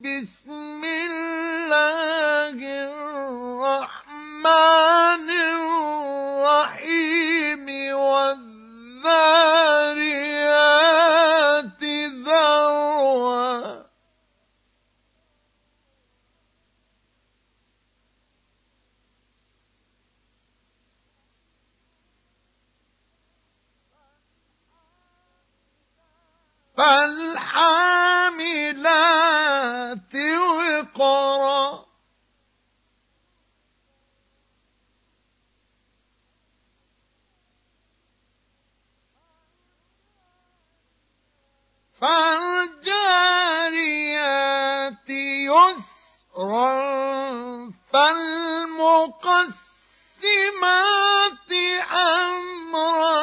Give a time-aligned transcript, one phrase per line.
[0.00, 2.56] بسم الله
[3.68, 4.89] الرحمن
[42.00, 43.10] فالجاريات
[45.50, 46.70] يسرا
[47.92, 49.50] فالمقسمات
[51.92, 53.19] أمرا.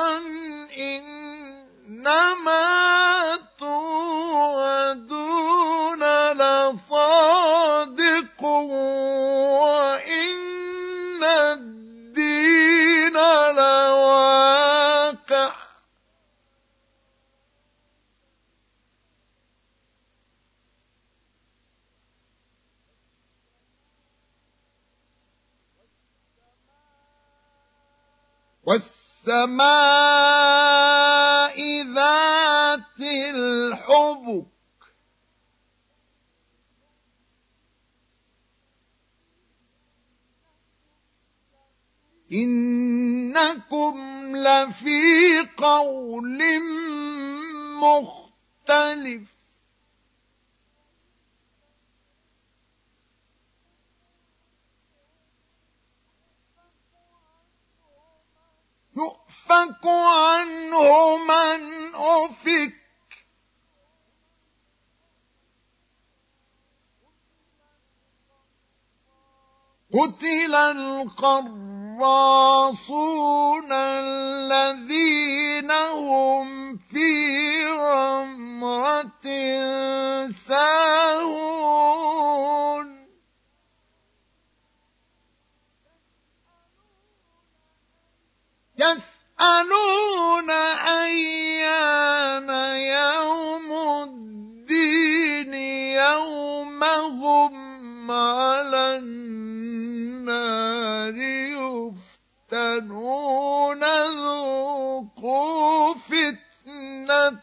[28.68, 29.58] والسماء
[31.94, 34.46] ذات الحبك.
[42.32, 43.96] إنكم
[44.36, 46.42] لفي قول
[47.82, 49.37] مختلف.
[59.58, 62.74] يؤفك عنه من أفك.
[69.94, 71.32] قتل القراصون
[73.72, 79.28] الذين هم في غمرة
[80.30, 81.68] ساهون.
[88.80, 89.17] يسألون
[90.98, 93.70] أيان يوم
[94.04, 95.54] الدين
[95.94, 100.38] يوم هم على النار
[102.48, 103.84] يفتنون
[104.26, 107.38] ذوقوا فتنتكم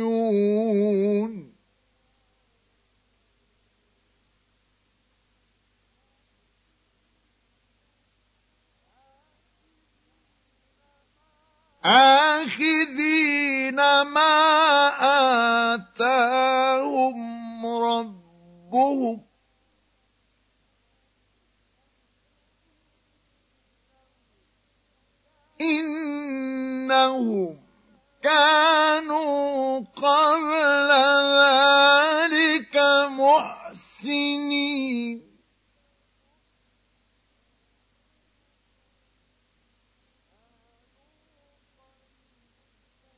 [12.55, 14.35] آخذين ما
[15.75, 17.15] آتاهم
[17.65, 19.24] ربهم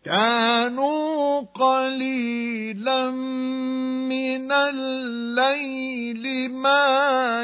[0.07, 7.43] كانوا قليلا من الليل ما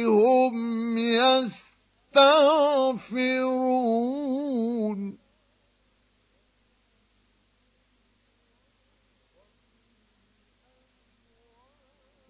[0.06, 0.98] هم
[2.14, 4.17] يستغفرون.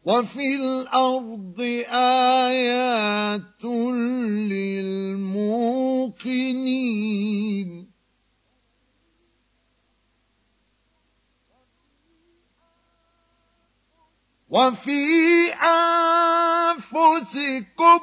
[0.06, 1.62] وفي الأرض
[1.92, 3.66] آيات
[6.24, 7.92] ساكنين
[14.50, 15.54] وفي
[16.74, 18.00] أنفسكم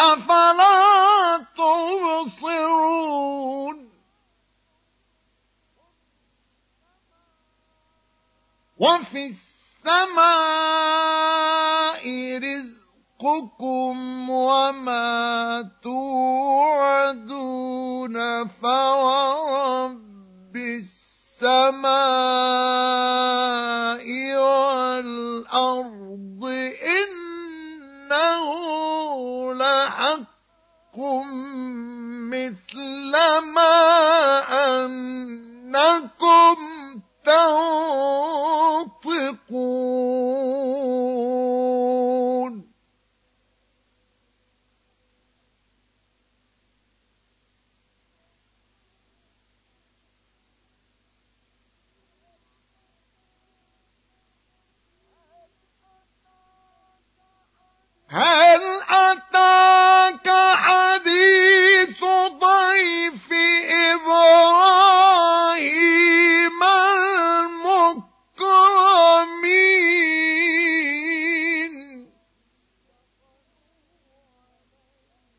[0.00, 1.46] أفلا
[2.36, 3.14] تبصرون
[8.78, 9.53] وفي السماء
[13.24, 16.86] رزقكم وما توعدون
[18.46, 21.94] فورب السماء
[24.36, 26.44] والأرض
[28.02, 28.46] إنه
[29.54, 30.98] لحق
[32.32, 33.12] مثل
[33.54, 33.76] ما
[34.76, 36.73] أنكم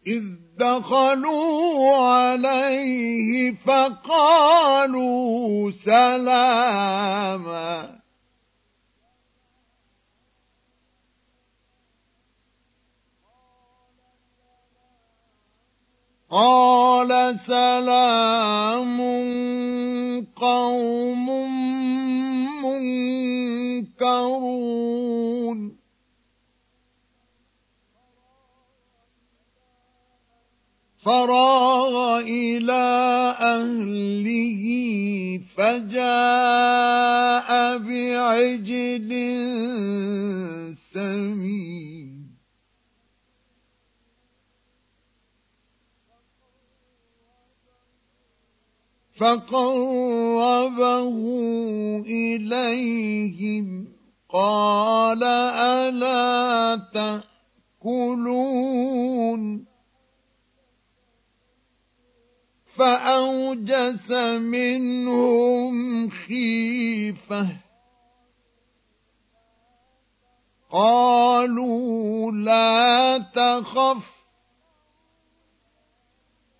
[0.07, 0.23] إذ
[0.57, 4.91] دخلوا عليه فقالوا
[5.71, 6.85] سلاما.
[16.31, 18.97] قال سلام
[20.35, 21.29] قوم
[23.93, 24.55] منكرون.
[31.05, 32.85] فراغ إلى
[33.39, 34.65] أهله
[35.57, 39.11] فجاء بعجل
[40.93, 42.09] سمين.
[49.19, 51.17] فقربه
[52.07, 53.87] إليهم
[54.29, 56.75] قال ألا
[57.83, 59.64] تأكلون؟
[62.77, 67.47] فأوجس منهم خيفة.
[70.71, 74.15] قالوا لا تخف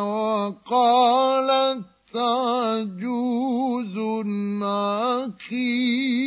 [0.00, 1.84] وقالت
[2.16, 3.98] عجوز
[5.42, 6.18] عقيم.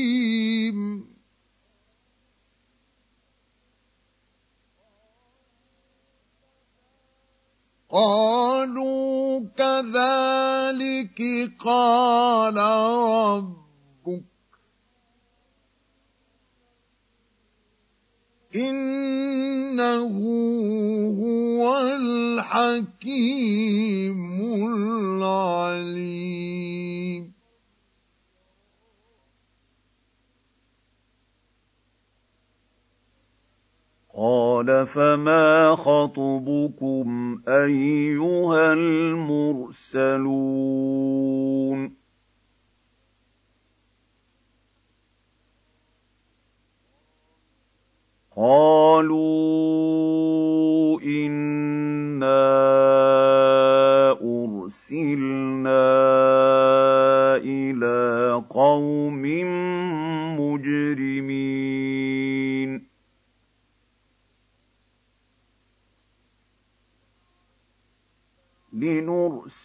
[7.91, 11.21] قالوا كذلك
[11.59, 14.23] قال ربك.
[18.55, 20.17] إنه
[21.21, 23.11] هو الحكيم
[25.21, 26.90] العليم.
[34.61, 40.11] قال فما خطبكم ايها المرسلون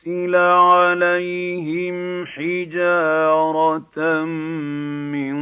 [0.07, 4.25] لنرسل عليهم حجارة
[5.11, 5.37] من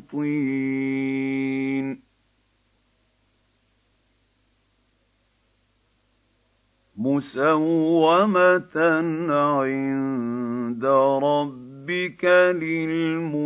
[0.00, 1.22] طين.
[6.96, 8.76] مسومة
[9.30, 10.84] عند
[11.24, 13.42] ربك للمسرفين.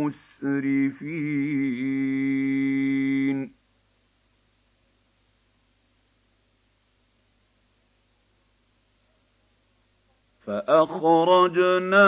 [10.47, 12.07] فأخرجنا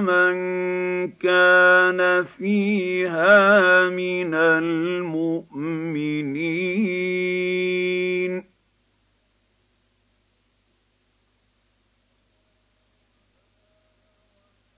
[0.00, 0.34] من
[1.10, 5.30] كان فيها من المؤمنين.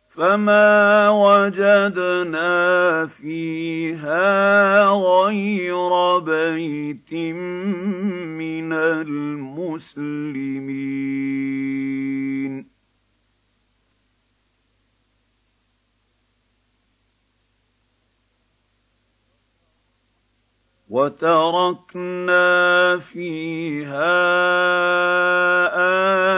[0.09, 1.02] فما
[21.23, 24.13] وتركنا فيها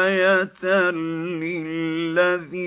[0.05, 0.91] آية
[1.41, 2.64] للذين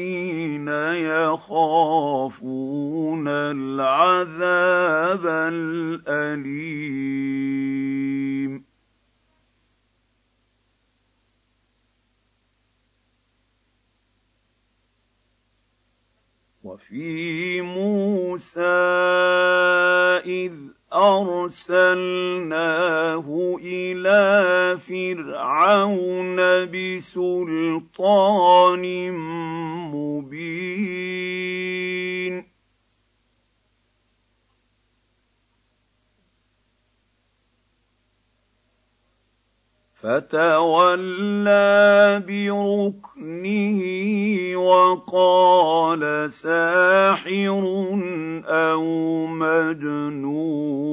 [40.07, 43.79] فتولى بركنه
[44.55, 47.63] وقال ساحر
[48.47, 48.83] أو
[49.27, 50.87] مجنون.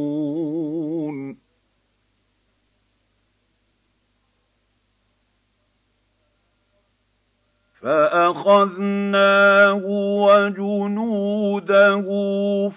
[7.82, 9.82] فأخذناه
[10.26, 12.06] وجنوده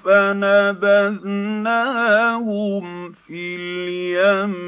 [0.04, 1.08] فنبذناهم
[3.12, 4.67] في اليم.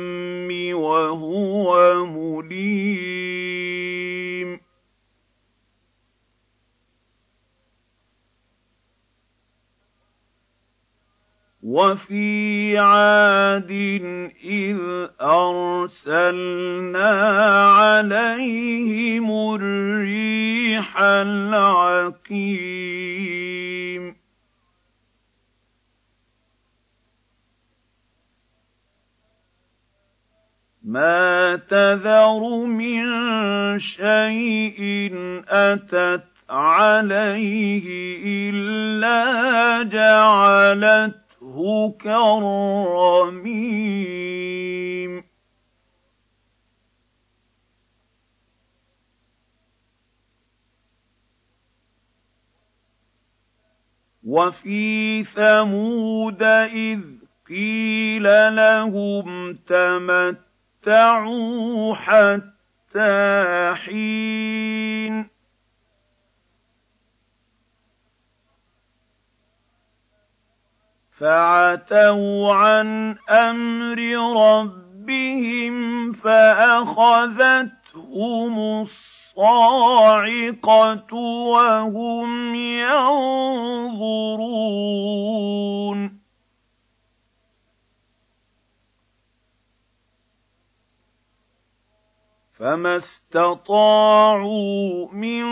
[11.90, 13.72] وفي عاد
[14.44, 14.80] إذ
[15.22, 17.12] أرسلنا
[17.72, 22.30] عليهم الريح العقيم.
[30.84, 33.06] ما تذر من
[33.80, 35.12] شيء
[35.50, 37.86] أتت عليه
[38.50, 41.29] إلا جعلت
[41.70, 43.60] وجهه كالرميم
[54.24, 57.02] وفي ثمود اذ
[57.50, 58.24] قيل
[58.56, 59.54] لهم
[60.86, 61.26] تمتعوا
[61.96, 65.30] حتى حين
[71.20, 74.00] فعتوا عن أمر
[74.38, 77.70] ربهم فأخذتهم
[78.82, 80.06] الصاعقة
[81.16, 83.40] وهم ينظرون.
[92.60, 95.44] فما استطاعوا من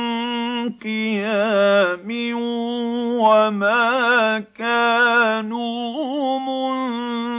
[0.69, 2.07] قيام
[3.21, 6.39] وما كانوا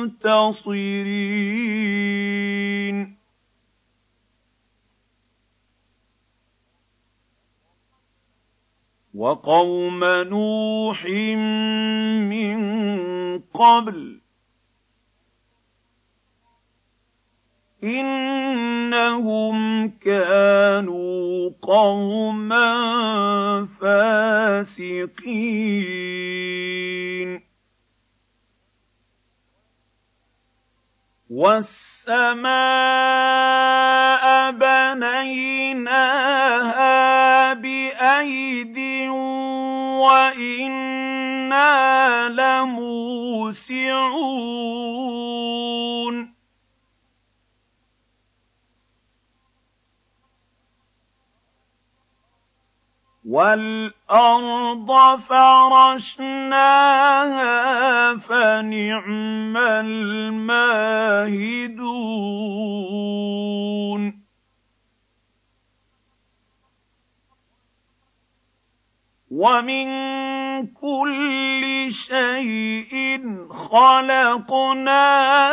[0.00, 1.58] منتصرين
[9.14, 11.04] وقوم نوح
[12.24, 12.58] من
[13.38, 14.20] قبل
[17.84, 22.68] انهم كانوا قوما
[23.80, 25.08] فاسقين
[31.30, 32.48] والسماء
[34.52, 35.98] بنيناها
[37.54, 38.78] بايد
[40.00, 41.68] وأنا
[42.28, 44.18] لموسعون
[53.28, 54.88] والارض
[55.28, 56.56] فرشناها
[58.16, 60.48] فنعم الماهدون
[69.30, 69.86] ومن
[70.66, 72.98] كل شيء
[73.50, 75.06] خلقنا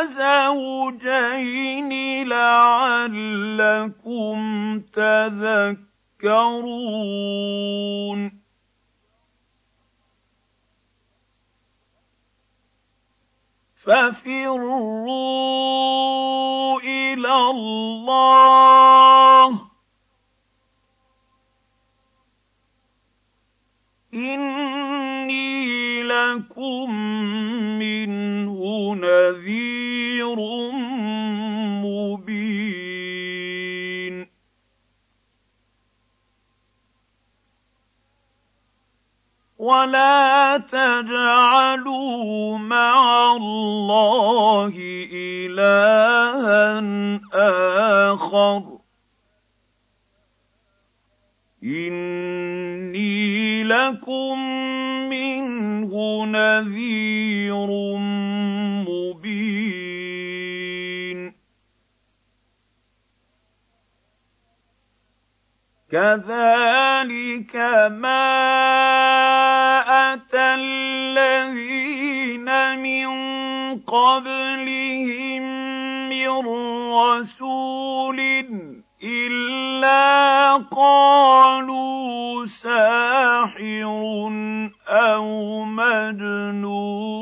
[0.04, 1.92] زوجين
[2.28, 4.36] لعلكم
[4.80, 5.85] تذكرون
[6.26, 8.20] تذكرون
[14.96, 18.46] ففروا إلى الله.
[24.14, 26.90] إني لكم
[27.78, 30.36] منه نذير
[31.84, 32.76] مبين
[39.66, 44.72] ولا تجعلوا مع الله
[45.12, 46.80] الها
[48.12, 48.62] اخر
[51.64, 54.38] اني لكم
[55.10, 57.66] منه نذير
[58.86, 59.76] مبين
[65.90, 67.56] كذلك
[67.90, 69.15] ما
[73.86, 75.42] قبلهم
[76.08, 76.46] من
[76.92, 78.20] رسول
[79.02, 83.86] إلا قالوا ساحر
[84.88, 87.16] أو مجنون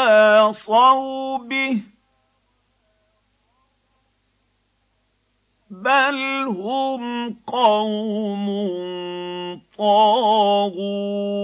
[0.00, 0.58] أتواصوا
[1.38, 1.82] به
[5.82, 8.46] بل هم قوم
[9.78, 11.40] طاغون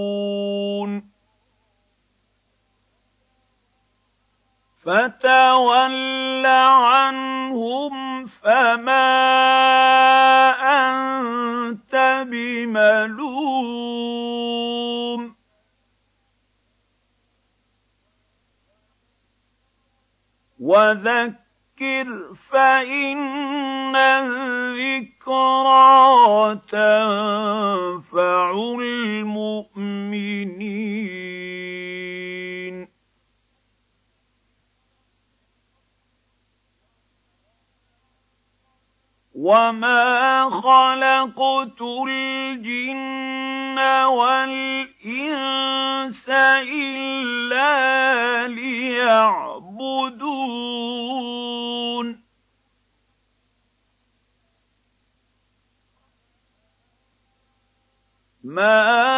[4.83, 9.17] فتول عنهم فما
[10.61, 11.95] انت
[12.31, 13.67] بملوم
[20.59, 22.26] وذكر
[22.57, 25.45] فإن الذكرى
[26.71, 29.67] تنفع المؤمنين.
[39.35, 45.05] وما خلقت الجن والانس
[46.29, 47.67] الا
[48.47, 49.46] ليعبدون
[58.57, 59.16] ما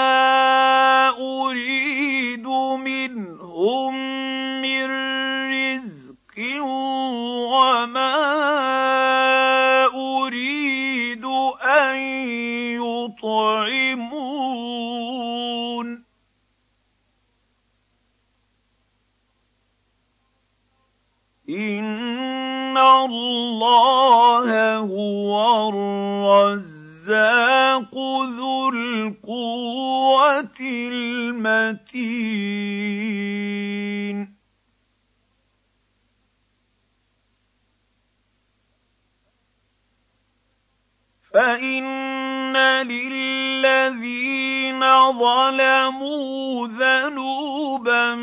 [46.00, 48.16] ظلموا ذنوبا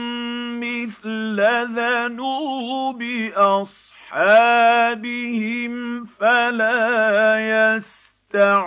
[0.62, 1.40] مثل
[1.74, 3.02] ذنوب
[3.36, 4.54] أصحابهم
[6.04, 7.38] فلا
[7.76, 8.66] يستعجلون